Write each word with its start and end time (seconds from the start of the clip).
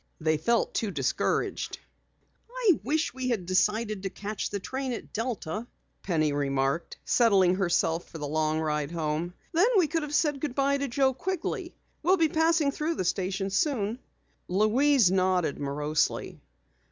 They 0.19 0.37
felt 0.37 0.73
too 0.73 0.89
discouraged. 0.89 1.77
"I 2.49 2.79
wish 2.83 3.13
we'd 3.13 3.45
decided 3.45 4.01
to 4.01 4.09
catch 4.09 4.49
the 4.49 4.59
train 4.59 4.93
at 4.93 5.13
Delta," 5.13 5.67
Penny 6.01 6.33
remarked, 6.33 6.97
settling 7.05 7.53
herself 7.53 8.09
for 8.09 8.17
the 8.17 8.27
long 8.27 8.59
ride 8.59 8.89
home. 8.89 9.35
"Then 9.51 9.67
we 9.77 9.85
could 9.85 10.01
have 10.01 10.15
said 10.15 10.39
goodbye 10.41 10.79
to 10.79 10.87
Joe 10.87 11.13
Quigley. 11.13 11.75
We'll 12.01 12.17
be 12.17 12.29
passing 12.29 12.71
through 12.71 12.95
the 12.95 13.05
station 13.05 13.51
soon." 13.51 13.99
Louise 14.47 15.11
nodded 15.11 15.59
morosely. 15.59 16.41